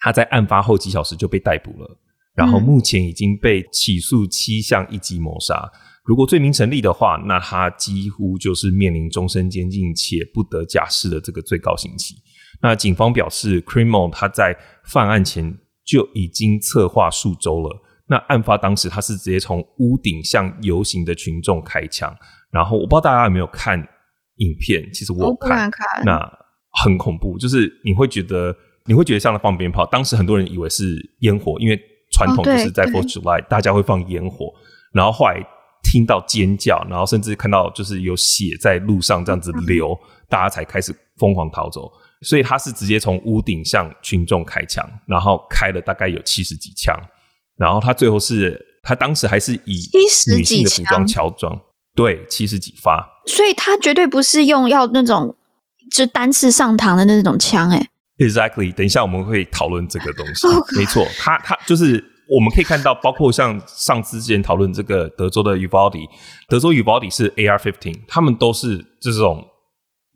[0.00, 1.98] 他在案发后几小时就被逮捕了，
[2.34, 5.70] 然后目前已经被起诉七项一级谋杀。
[6.04, 12.14] 如果罪名成立的话，那他几乎就是面临终身监禁且不得假释的这个最高刑期。
[12.62, 17.82] 那警方表示，Crimo 他在犯案前就已经策划数周了。
[18.08, 22.14] 那案发当时，他是直接从屋顶向游行的群众开枪。
[22.50, 23.78] 然后我不知道大家有没有看
[24.36, 26.20] 影片，其实我有看，看那
[26.84, 29.84] 很恐怖，就是你会觉得你会觉得像在放鞭炮。
[29.86, 30.84] 当时很多人以为是
[31.20, 31.80] 烟火，因为
[32.12, 34.52] 传统就是在 Fourth July 大家会放烟火。
[34.92, 35.42] 然后后来
[35.82, 41.90] 听到尖叫，然后甚至看到就是有血在路上这样子流，嗯、大家才开始疯狂逃走。
[42.22, 46.98] 所以他是直接从屋顶向群众开枪，然后开了大概有七十几枪，
[47.56, 49.88] 然后他最后是他当时还是以
[50.34, 51.58] 女性的服装乔装，
[51.94, 53.06] 对，七十几发。
[53.26, 55.34] 所以他绝对不是用要那种
[55.90, 57.88] 就单次上膛的那种枪，哎。
[58.18, 60.46] Exactly，等一下我们会讨论这个东西。
[60.48, 66.08] Oh, 没错，他他就是我们可以看到，包括像上次之前讨论这个德州的 Uvalde，
[66.48, 69.44] 德州 Uvalde 是 AR-15，他们都是这种。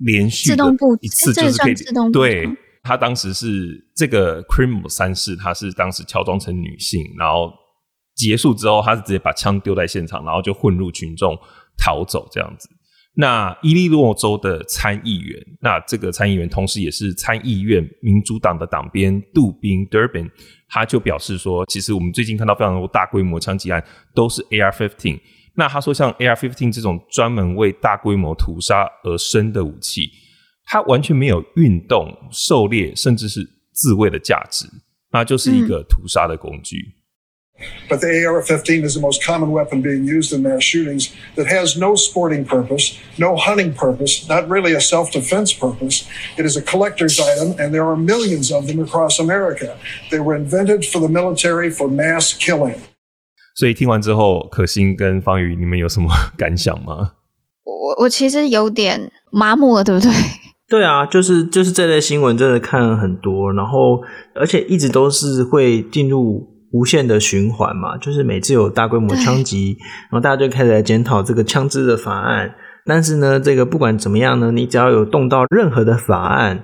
[0.03, 0.64] 连续的
[1.03, 1.74] 一次就是可以，
[2.11, 2.48] 对，
[2.82, 3.46] 他当时是
[3.94, 7.52] 这个 Crimo 三世，他是当时乔装成女性，然后
[8.14, 11.36] 结束之后，他是直接把枪丢在现场，然后就混入群众
[11.76, 12.68] 逃走这样子。
[13.14, 20.30] 那伊利诺州的参议员，那这个参议员同时也是参议院民主党的党鞭杜宾 Durbin，
[20.68, 25.20] 他就表示说，其实我们最近看到非常多大规模枪击案都是 AR-15。
[25.56, 30.08] 那他说，像 AR-15 这种专门为大规模屠杀而生的武器，
[30.72, 33.40] 它完全没有运动、狩猎，甚至是
[33.72, 34.66] 自卫的价值，
[35.11, 36.94] 那就是一个屠杀的工具。
[37.88, 41.94] But the AR-15 is the most common weapon being used in mass shootings that has no
[41.94, 46.04] sporting purpose, no hunting purpose, not really a self-defense purpose.
[46.38, 49.76] It is a collector's item, and there are millions of them across America.
[50.11, 52.76] They were invented for the military for mass killing.
[53.56, 57.16] 所以听完之后，可心跟方宇，你们有什么感想吗？
[57.64, 60.11] 我我其实有点麻木了，对不对？
[60.70, 64.00] 对啊，就是就是这类新闻真的看了很多，然后
[64.37, 69.76] 而且一直都是会进入无限的循环嘛，就是每次有大规模枪击，
[70.11, 72.54] 然后大家就开始来检讨这个枪支的法案。
[72.87, 76.62] 但是呢，这个不管怎么样呢，你只要有动到任何的法案。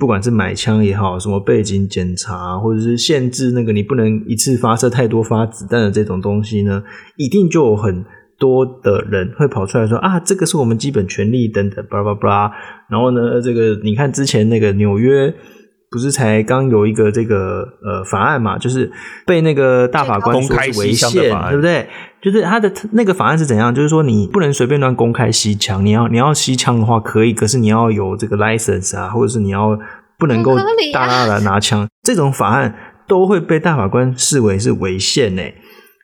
[0.00, 6.82] 不管是买枪也好，什么背景检查，或者是限制那个你不能一次发射太多发子弹的这种东西呢，
[7.18, 8.02] 一定就有很
[8.42, 12.52] 多的人会跑出来说啊，这个是我们基本权利等等，巴拉巴拉。
[12.90, 15.32] 然后呢，这个你看之前那个纽约。
[15.94, 18.90] 不是才刚有一个这个呃法案嘛，就是
[19.26, 21.10] 被那个大法官说是违宪，
[21.50, 21.86] 对不对？
[22.22, 23.74] 就是他的那个法案是怎样？
[23.74, 29.78] 就是说你不能随便乱公开吸枪，你要你要吸枪的话可以，可是你要有这个 license 啊，或者是你要
[30.18, 30.56] 不能够
[30.94, 32.74] 大大的拿枪，这种法案
[33.06, 35.54] 都会被大法官视为是违宪诶。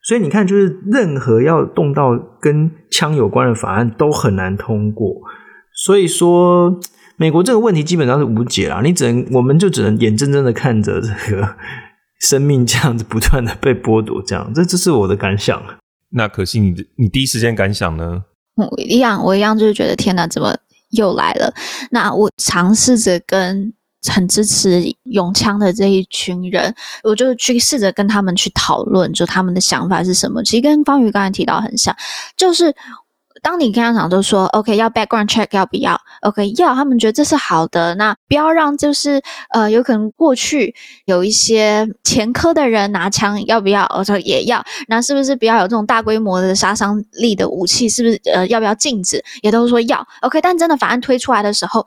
[0.09, 5.15] 所以你看，就是任何要动到跟枪有关的法案都很难通过。
[5.85, 6.81] 所以说。
[7.21, 11.57] 美国这个问题基本上是无解啦，你只能，我们就只能眼睁睁的看着这个
[12.21, 15.61] 生命这样子不断的被剥夺，这样，这这是我的感想。
[16.11, 18.23] 那可惜你的你第一时间感想呢？
[18.55, 20.57] 我一样，我一样就是觉得天哪，怎么
[20.91, 21.53] 又来了？
[21.91, 23.75] 那我尝试着跟
[24.07, 30.43] 很支持拥枪的这一群人，我就去试着跟他们去讨论，就他们的想法是什么。
[30.43, 31.97] 其实跟方宇刚才提到很像，
[32.37, 32.75] 就是。
[33.41, 37.95] 当你跟他讲，就说 OK 要 background check 要不要？OK 要，他们觉得这是好的。
[37.95, 43.87] 那不要让就是呃，有可能过去有一些前科的人拿枪，要不要？
[43.97, 44.61] 我说也要。
[44.89, 47.89] 那是不是不要有这种大规模的杀伤力的武器？
[47.89, 49.25] 是不是呃，要不要禁止？
[49.43, 50.05] 也都是说要。
[50.23, 51.87] OK，但真的法案推出来的时候，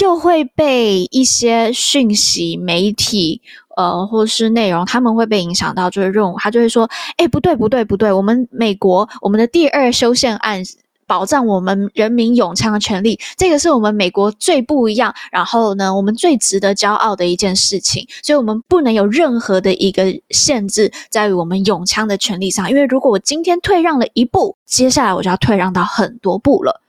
[0.00, 3.40] 又会被一些讯息媒体。
[3.76, 10.62] 呃，或是内容，他们会被影响到，就是任务他就会说，哎，不对，不对，不对，我们美国，我们的第二修宪案
[11.06, 26.80] 保障我们人民拥枪的权利，这个是我们美国最不一样，然后呢，我们最值得骄傲的一件事情，所以我们不能有任何的一个限制在于我们拥枪的权利上，因为如果我今天退让了一步，接下来我就要退让到很多步了。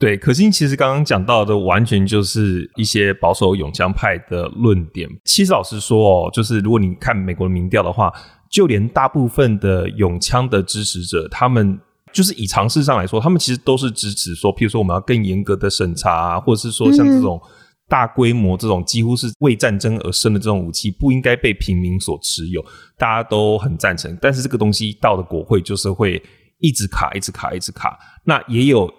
[0.00, 5.06] 对，可心其实刚刚讲到的完全就是一些保守永枪派的论点。
[5.26, 8.10] 其实老实说哦，就是如果你看美国的民调的话，
[8.50, 11.78] 就连大部分的永枪的支持者，他们
[12.14, 17.38] 就是以常识上来说，他们其实都是支持说，譬如说我们要更严格的审查啊，或者是说像这种
[17.86, 22.64] 大规模这种几乎是为战争而生的这种武器，不应该被平民所持有，
[22.96, 24.16] 大家都很赞成。
[24.18, 26.22] 但是这个东西到了国会，就是会
[26.58, 27.98] 一直卡，一直卡，一直卡。
[28.24, 28.90] 那也有。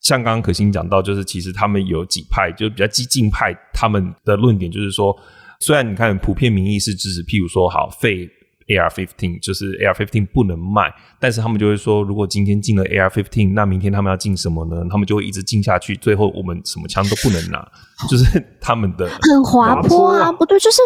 [0.00, 5.14] 像刚刚可心讲到，就是其实他们有几派，就是比较激进派，他们的论点就是说，
[5.60, 8.28] 虽然你看普遍民意是支持，譬如说好废
[8.68, 14.86] A R fifteen，就是 A R fifteen 不能卖，但是他们就会说，如果今天进了 A R fifteen，那明天他们要进什么呢？
[14.90, 17.66] 他们就会一直进下去，最后我们什么枪都不能拿，
[18.08, 20.80] 就是他们的很滑坡啊，不对，就是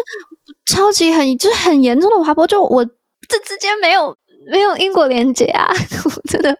[0.65, 4.17] 超级很就是很严重的滑坡，就我这之间没有。
[4.51, 5.65] 没有因果连结啊！
[6.05, 6.57] 我真的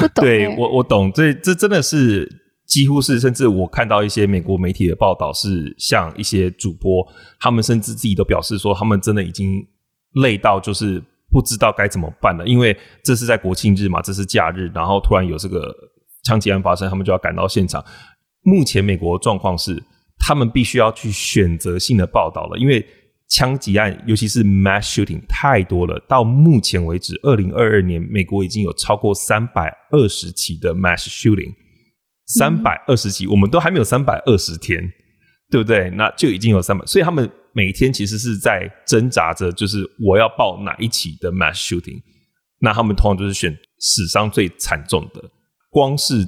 [0.00, 0.24] 不懂。
[0.24, 2.26] 对，我我懂，这这真的是
[2.66, 7.06] 几乎是，甚至我看到一些美国媒体的报道，是像一些主播，
[7.40, 9.66] 他们甚至自己都表示说，他们真的已经
[10.22, 15.74] 累到就是不知道该怎么办了，因为这是在国庆日嘛，这是假日，然后突然有这个
[16.24, 17.84] 枪击案发生，他们就要赶到现场。
[18.42, 19.82] 目前美国的状况是，
[20.26, 22.86] 他们必须要去选择性的报道了，因为。
[23.28, 25.98] 枪击案，尤其是 mass shooting 太多了。
[26.08, 31.52] 到目前为止，二零二二年，美国已经有超过三百二十起的 mass shooting，
[32.26, 34.92] 三百二十起，我们都还没有三百二十天，
[35.50, 35.90] 对不对？
[35.90, 42.00] 那就已经有三百，所以他们每天其实是在挣扎着，就是我要报哪一起的 mass shooting。
[42.60, 45.22] 那他们通常就是选史上最惨重的。
[45.68, 46.24] 光是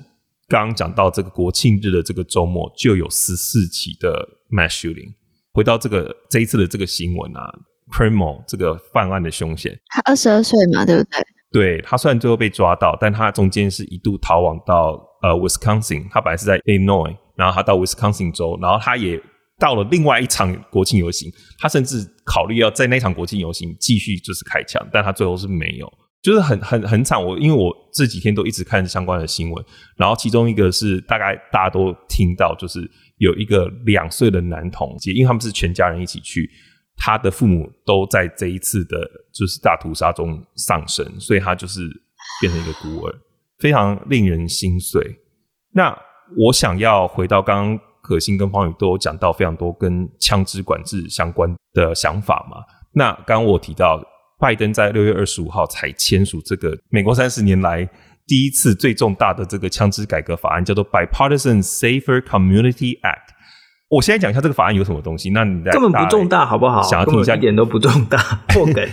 [0.48, 5.14] 刚刚讲到这个国庆日的这个周末，就有十四起的 mass shooting。
[5.58, 7.52] 回到这个这一次的这个新闻啊
[7.90, 11.18] ，Crimo 这个犯案的凶嫌，他二十二岁嘛，对不对？
[11.50, 19.20] 对，他虽然最后被抓到，但他中间是一度逃亡到呃 Wisconsin，他本来是在 Illinois，然后他到 Wisconsin 州，然后他也
[19.58, 27.22] 到了另外一场国庆游行，他甚至考虑要在那场国庆游行继续就是开枪，但他最后是没有，就是很很很惨。
[27.22, 29.64] 我因为我这几天都一直看相关的新闻，
[29.96, 32.90] 然后其中一个是大概大家都听到就是。
[33.18, 36.48] 有一个两岁的男童，因为他们是全家人一起去，
[36.96, 38.96] 他的父母都在这一次的
[39.34, 41.80] 就是大屠杀中丧生，所以他就是
[42.40, 43.14] 变成一个孤儿，
[43.58, 45.02] 非常令人心碎。
[45.72, 45.92] 那
[46.36, 52.58] 我想要回到刚刚可欣跟方宇都有讲到非常多跟枪支管制相关的想法嘛。
[52.92, 54.00] 那刚刚我提到
[54.38, 57.88] 拜登在六月二十五号才签署这个美国三十年来
[58.26, 63.27] 第一次最重大的这个枪支改革法案，叫做 Bipartisan Safer Community Act。
[63.88, 65.30] 我现在讲一下这个法案有什么东西。
[65.30, 66.82] 那你根本不重大，好不好？
[66.82, 68.18] 想要听一下，一点都不重大。
[68.48, 68.86] 破梗。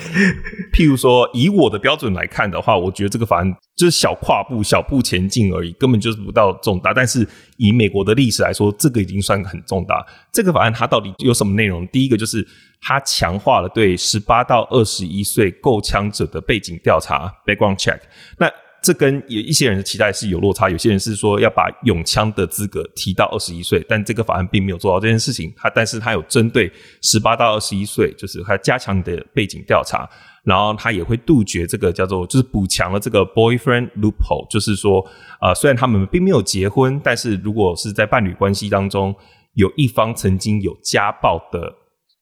[0.72, 6.94] 譬如说，以我的标准来看的话，我觉得这个法案就是小跨步、小步前进而已，根本就是不到重大。
[6.94, 7.28] 但是
[7.58, 10.06] 以美国的历史来说，这个已经算很重大。
[10.32, 11.86] 这个法案它到底有什么内容？
[11.88, 12.48] 第一个就是
[12.82, 18.00] 它强化了对十八到二十一岁购枪者的背景调查 （background check）。
[18.40, 18.50] 那
[18.86, 25.52] 这跟有一些人的期待是有落差，有些人是说要把永枪的资格提到二十一岁，但这个法案并没有做到这件事情。
[25.58, 26.72] 它，但是它有针对
[27.02, 30.08] 十八到二十一岁，就是他加强你的背景调查，
[30.44, 35.04] 然后它也会杜绝这个叫做就是补强了这个 boyfriend loophole，就是说，
[35.42, 39.16] 呃，虽然他们并没有结婚，但是如果是在伴侣关系当中
[39.56, 41.74] 有一方曾经有家暴的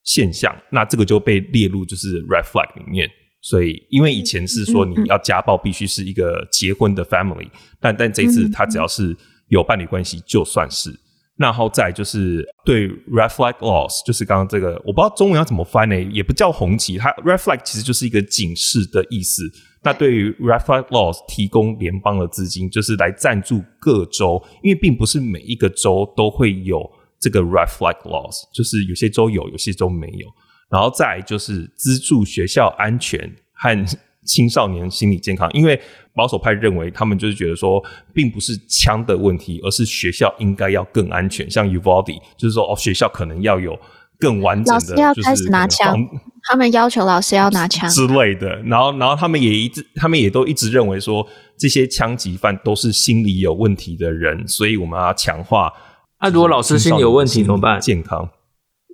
[0.06, 3.10] 现象，那这个就被列入就是 red flag 里面。
[3.44, 9.16] 所以，因为以前是说你要家暴必须是一个结婚的 family，但但这次他只要是
[9.50, 10.90] 有伴侣关系就算是。
[11.36, 16.00] 然后再就是对 red flag laws，就是刚刚这个我不知道中文要怎么翻呢？
[16.12, 19.44] 也不叫红旗，它 red flag 其实就是一个警示的意思。
[19.82, 26.80] 那对于 red flag laws 提供联邦的资金，就是来赞助各州，因为并不是每一个州都会有
[27.20, 30.28] 这个 red flag laws，就是有些州有，有些州没有。
[30.74, 33.86] 然后再就是资助学校安全和
[34.26, 35.80] 青少年心理健康，因为
[36.16, 37.80] 保守派认为他们就是觉得说，
[38.12, 41.48] 并不是枪的问题，而是学校应该要更安全。
[41.48, 43.78] 像 Uvalde 就是说，哦，学校可能要有
[44.18, 45.96] 更完整的，就是要开始拿枪，
[46.50, 48.60] 他们要求老师要拿枪之类的。
[48.64, 51.24] 然后，然后他们也一直，他们也都一直认为说，
[51.56, 55.72] 这些枪击犯都是心理有问题的人，所以我们要强化。
[56.20, 57.80] 那、啊、如果老师心理有问题怎么办？
[57.80, 58.28] 健康。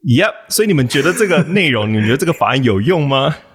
[0.07, 3.35] Yep，所以你们觉得这个内容，你们觉得这个法案有用吗？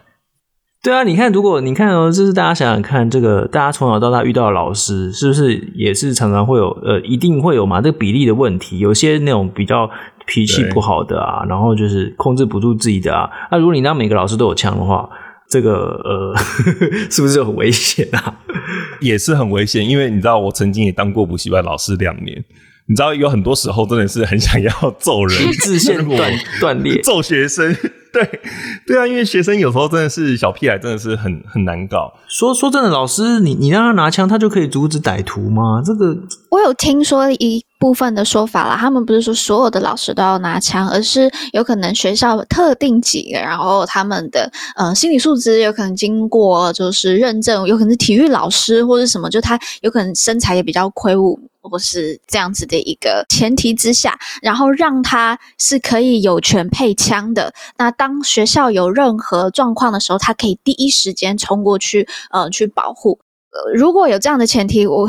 [0.84, 7.80] 对啊，你看，如果你看哦，就是大家想想看，这个大家从小到大遇到的老师，是不是也是常常会有呃，一定会有嘛？
[7.80, 9.88] 这个比例的问题，有些那种比较
[10.26, 13.30] 脾气不好的啊，然后就是控制不住自己的啊。
[13.50, 15.08] 那如果你让每个老师都有枪的话，
[15.48, 16.36] 这个呃，
[17.10, 18.36] 是不是很危险啊？
[19.00, 22.44] 也是很危险，因为你知道，我曾经也当过补习班老师两年。
[22.86, 27.74] 你知道有很多时候真的是很想要揍人， 自线 断断裂，揍学生。
[28.14, 28.40] 对
[28.86, 32.12] 对啊，因为学生有时候真的是小屁孩，真的是很很难搞。
[32.28, 35.82] 说说真的，老师，你你让他拿枪，他就可以阻止歹徒吗？
[35.84, 36.16] 这个
[36.50, 51.38] 我有听说一部分的说法啦，他们不是说所有的老师都要拿枪，而是有可能学校特定几个，然后他们的呃心理素质有可能经过就是认证，有可能是体育老师或者什么，就他有可能身材也比较魁梧。
[51.66, 57.54] 或是这样子的一个前提之下，然后让他是可以有权配枪的。
[57.78, 63.18] 那当学校有任何状况的时候，他可以第一时间冲过去，呃，去保护。
[63.54, 65.08] 呃，如果有这样的前提，我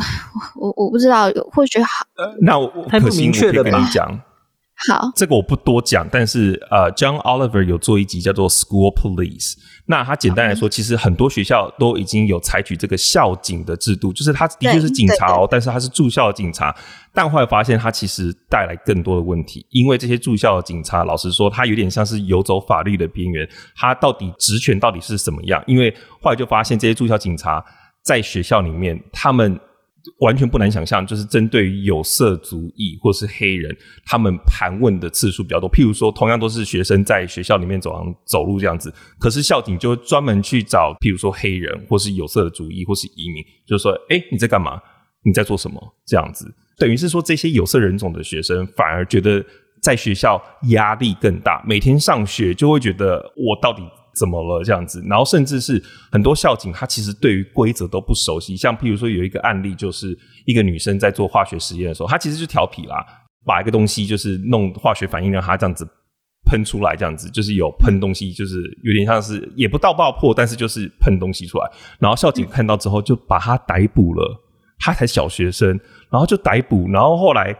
[0.55, 1.87] 我我不知道，或许好。
[2.17, 3.89] 呃，那我太不明确了吧？
[4.89, 9.53] 好，这个我不多讲，但是呃，John Oliver 有做一集叫做《School Police》。
[9.85, 16.75] 那他简单来说，其实很多学校都已经有采取这个校警的制度，就是他的确是警察哦，但是他是驻校警察。
[17.13, 23.47] 但后来发现，他其实带来更多的问题，因为这些驻校的警察，老实说，他有点像是游走法律的边缘。
[23.77, 25.63] 他到底职权到底是什么样？
[25.67, 25.89] 因为
[26.21, 27.63] 后来就发现，这些驻校警察
[28.05, 29.59] 在学校里面，他们。
[30.19, 33.75] 完全不难想象，就是针对有色族裔或是黑人，
[34.05, 35.67] 他们盘问的次数比较多。
[35.67, 44.79] 譬如说，同样都是学生在学校里面走廊走路这样子，可是校警就专门去找，譬如说黑人或是有色的族裔或是移民，就说，哎，你在干嘛？
[45.23, 45.81] 你在做什么？
[46.05, 49.43] 这样子，等于是说，这些有色人种的学生反而觉得
[49.81, 50.39] 在学校
[50.69, 53.81] 压力更大，每天上学就会觉得我到底。
[54.15, 54.63] 怎么了？
[54.63, 58.55] 这样子，然后甚至是很多校警，他其实对于规则都不熟悉。
[58.55, 63.05] 像譬如说，有一个案例，就是一个女生在做化学实验的时候，她其实就调皮啦，
[63.45, 65.85] 把一个东西就是弄化学反应，让她这样子
[66.45, 71.71] 喷出来，这样子就是有喷东西，就是有点像是也不到爆破，但是就是喷东西出来。
[71.99, 74.41] 然后校警看到之后，就把她逮捕了。
[74.79, 75.69] 她才小学生，
[76.09, 77.55] 然后就逮捕，然后后来。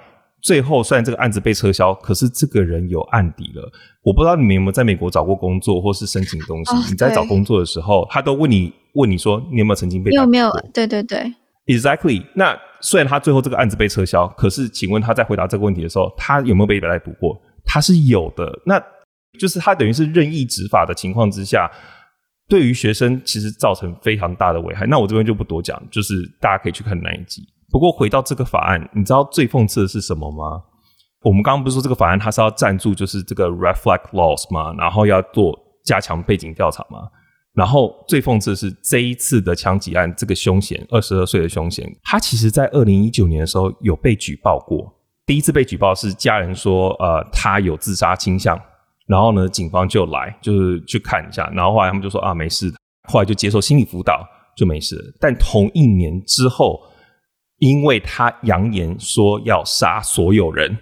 [0.46, 3.68] 最后，虽然这个案子被撤销，可是这个人有案底了。
[4.04, 6.76] 我不知道你们有没有在美国找过工作，或是申请东西。
[6.76, 10.12] 哦、你在找工作的时候，他都问你问你说，你有没有曾经被？
[10.12, 10.52] 有没有？
[10.72, 11.34] 对对对
[11.66, 12.24] ，Exactly。
[12.36, 17.36] 那虽然他最后这个案子被撤销，可是请问他在回答这个问题的时候，他有没有被逮捕过？
[17.66, 18.48] 他是有的。
[18.68, 18.80] 那
[19.40, 21.68] 就是他等于是任意执法的情况之下，
[22.48, 24.86] 对于学生其实造成非常大的危害。
[24.86, 27.42] 那我这边就不多讲，就是大家可以去看那一集。
[27.76, 30.64] 不过回到这个法案，你知道最讽刺的是什么吗？
[31.24, 34.74] 我们刚刚不是说这个法案它是要赞助就是这个 Red Flag Laws 吗？
[34.78, 35.54] 然后要做
[35.84, 37.10] 加强背景调查吗？
[37.54, 44.90] 然后最讽刺的是这一次的枪击案，这个凶嫌二十二岁的凶嫌，他其实在二零一九年的时候有被举报过。
[45.26, 48.58] 第一次被举报是家人说，呃，他有自杀倾向，
[49.06, 52.78] 然后呢，警方就来就是去看一下，然后后来他们就说啊，没事的，
[53.10, 55.14] 后来就接受心理辅导就没事。
[55.20, 56.80] 但同一年之后，
[57.60, 60.78] 因为他扬言说要杀所有人，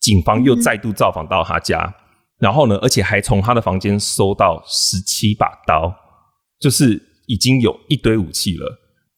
[0.00, 1.78] 警方又再度造访到他家。
[1.78, 1.94] 嗯
[2.40, 5.94] 然后呢，而且还从他的房间搜到十七把刀，
[6.58, 8.66] 就是已经有一堆武器了。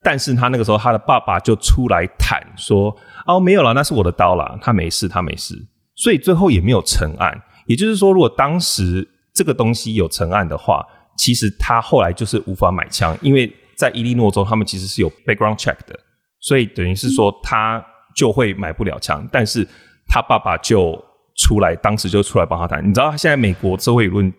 [0.03, 2.93] 但是他那个时候，他的爸爸就出来坦说
[3.25, 5.55] ：“哦，没有了，那是我的刀啦，他没事，他没事。”
[5.95, 7.41] 所以最后也没有成案。
[7.69, 10.85] 也就是说，如果当时这个东西有成案的话，
[11.17, 15.97] 其实他后来就是无法买枪，因为在伊利诺州，他们其实是有 background check 的，
[16.43, 17.83] 所以等于是说他
[18.15, 19.27] 就会买不了枪。
[19.33, 19.67] 但是
[20.07, 21.03] 他爸爸就。
[21.35, 22.87] 出来，当时就出来帮他谈。
[22.87, 24.31] 你知道，现在美国社会舆论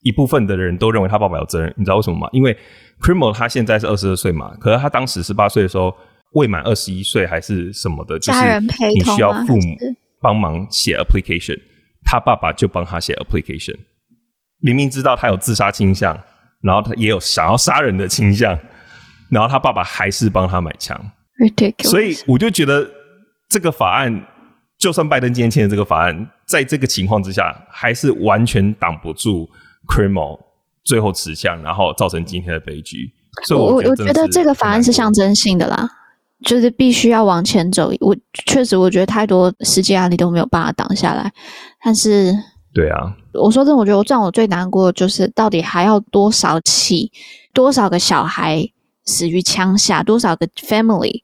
[0.00, 1.72] 一部分的人都认为他爸爸有责任。
[1.76, 2.28] 你知道为什么吗？
[2.32, 2.52] 因为
[3.00, 5.96] Criminal 他现在是二十二岁嘛，可是他当时十八岁的时候
[6.32, 9.76] 未满二十一岁还是什么的，就是你需要父母
[10.20, 11.56] 帮忙写 application，
[12.04, 13.78] 他爸爸就帮他写 application。
[14.58, 16.20] 明明知道他有自杀倾向，
[16.60, 18.58] 然后他也有想要杀人的倾向，
[19.30, 21.00] 然后他爸爸还是帮他买枪。
[21.38, 21.88] Ridiculous.
[21.88, 22.90] 所以我就觉得
[23.48, 24.26] 这个法案。
[24.78, 29.48] 就算拜登今天签的这个法案，在这个情况之下，还是完全挡不住
[29.86, 30.36] criminal
[30.82, 33.12] 最后持枪，然后造成今天的悲剧。
[33.44, 35.88] 所以我我觉得这个法案是象征性的啦，
[36.44, 37.92] 就是必须要往前走。
[38.00, 38.16] 我
[38.46, 41.32] 确实我觉得太多实际案例都没有办法挡下来。
[41.84, 42.34] 但是，
[42.74, 47.12] 对啊，我说真的，我觉得我让我最难过的就是到底还要多少起，
[47.54, 48.68] 多少个小孩
[49.04, 51.22] 死于枪下，多少个 family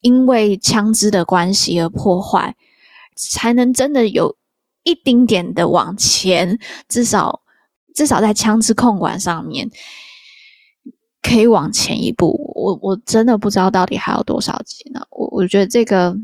[0.00, 2.56] 因为枪支的关系而破坏。
[3.20, 4.36] 才能真的有
[4.84, 6.56] 一丁点的往前，
[6.88, 7.42] 至少
[7.92, 9.68] 至少在枪支控管上面
[11.20, 12.52] 可以往前一步。
[12.54, 15.00] 我我真的不知道到底还有多少集呢？
[15.10, 16.16] 我我觉得这个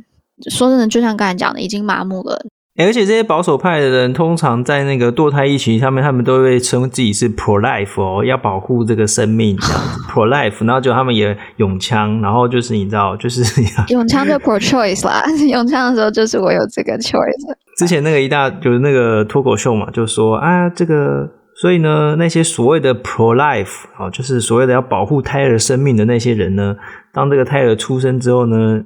[0.48, 2.46] 说真的，就像刚才讲的，已经麻木了。
[2.76, 13.44] 而且这些保守派的人，通常在那个堕胎议题上面，他们都会称自己是 pro life 哦，要保护这个生命这样子 pro life，然后就他们也拥枪，然后就是你知道，就是
[13.90, 17.56] 拥枪就 pro choice 啦，拥枪的时候就是我有这个 choice。
[17.78, 21.30] 之前那个一大就是那个脱口秀嘛，就说啊，这个
[21.62, 26.74] 所以呢，那些所谓的 pro life 啊，就是所谓的要保护胎儿生命的那些人呢，
[27.12, 28.82] 当这个胎儿出生之后呢。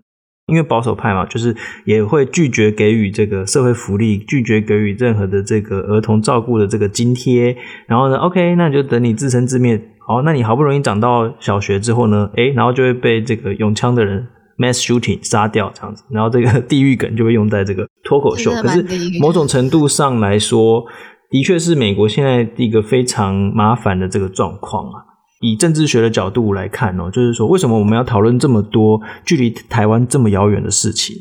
[0.48, 7.56] 因为保守派嘛，就是也会拒绝给予这个社会福利，拒绝给予任何的这个儿童照顾的这个津贴。
[7.86, 9.80] 然后呢，OK，那你就等你自生自灭。
[10.06, 14.26] 好，那你好不容易长到小学之后呢，诶，然后就会被这个用枪的人
[14.56, 16.02] mass shooting 杀掉这样子。
[16.10, 18.50] 然后这个地狱梗就会用在这个脱口秀。
[18.62, 18.82] 可是
[19.20, 20.82] 某种程度上来说，
[21.30, 25.04] 的确是美国现在一个非常麻烦的这个状况啊。
[25.40, 31.16] 以政治学的角度来看哦，就是说，为什么我们要讨论这么多距离台湾这么遥远的事情？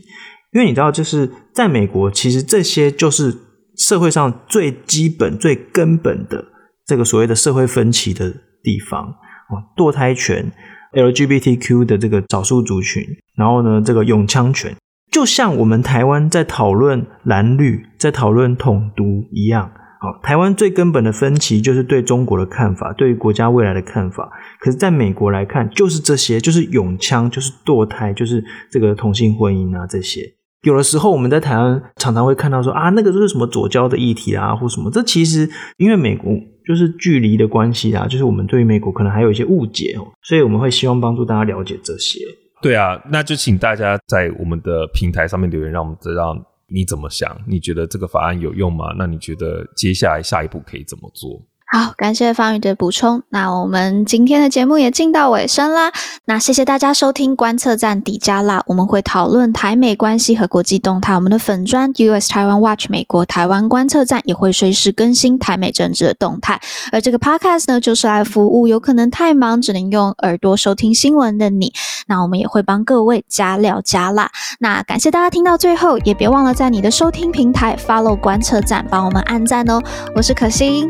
[0.53, 3.35] 因为你知道，就是在美国，其实这些就是
[3.77, 6.45] 社会上最基本、最根本的
[6.85, 9.03] 这个所谓的社会分歧的地方
[9.49, 10.51] 哦，堕胎权、
[10.93, 13.03] LGBTQ 的这个少数族群，
[13.35, 14.75] 然后呢，这个永枪权，
[15.11, 19.71] 就像我们台湾在讨论蓝绿、在讨论统独一样。
[19.99, 24.29] 好，台湾最根本的分歧就是对中国的看法，对于国家未来的看法。
[24.59, 30.21] 可是，在美国来看，就是这些，就是永枪，就是堕胎，就是这个同性婚姻啊，这些。
[30.63, 34.91] 有的时候，我们在台湾常常会看到说啊，那个就是什么左交的议题啊，或什么。
[34.91, 36.31] 这其实因为美国
[36.67, 42.19] 就是距离的关系啊，就是我们对于美国可能还有一些误解哦，所以我们会希望帮助大家了解这些。
[42.61, 46.35] 对啊，那就请大家在我们的平台上面留言，让我们知道。
[46.67, 47.39] 你怎么想？
[47.47, 48.93] 你觉得这个法案有用吗？
[48.97, 51.41] 那你觉得接下来下一步可以怎么做？
[51.69, 53.21] 好，感谢方宇的补充。
[53.27, 55.91] 那我们今天的节目也进到尾声啦。
[56.23, 61.13] 那谢谢大家收听观测站底加辣，我们会讨论台美关系和国际动态。
[61.13, 66.57] 我们的粉专 US Taiwan Watch 美国台湾观测站也会随时更新台美政治的动态。
[66.93, 71.73] 而这个 Podcast 呢，就是来服务有可能太忙只能用耳朵收听新闻的你。
[72.07, 74.31] 那我们也会帮各位加料加辣。
[74.61, 79.81] 那感谢大家听到最后，也别忘了在你的收听平台 follow 观测站，帮我们按赞哦。
[80.15, 80.89] 我是可心。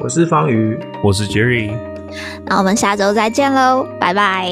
[0.00, 1.72] 我是方瑜，我是 Jerry，
[2.46, 4.48] 那我们下周再见喽，拜拜，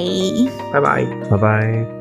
[0.73, 1.98] 拜拜，拜拜。